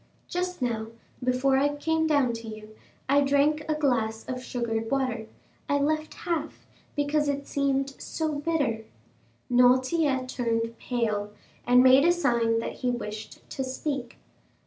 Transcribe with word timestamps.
Just 0.27 0.63
now, 0.63 0.87
before 1.23 1.57
I 1.57 1.75
came 1.75 2.07
down 2.07 2.33
to 2.33 2.47
you, 2.47 2.75
I 3.07 3.21
drank 3.21 3.63
a 3.69 3.75
glass 3.75 4.25
of 4.27 4.43
sugared 4.43 4.89
water; 4.89 5.27
I 5.69 5.77
left 5.77 6.15
half, 6.15 6.65
because 6.95 7.29
it 7.29 7.45
seemed 7.45 7.91
so 8.01 8.33
bitter." 8.39 8.83
Noirtier 9.47 10.27
turned 10.27 10.75
pale, 10.79 11.31
and 11.67 11.83
made 11.83 12.03
a 12.03 12.11
sign 12.11 12.57
that 12.57 12.77
he 12.77 12.89
wished 12.89 13.47
to 13.51 13.63
speak. 13.63 14.17